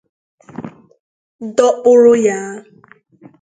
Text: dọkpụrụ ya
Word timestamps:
dọkpụrụ 1.55 2.13
ya 2.27 2.39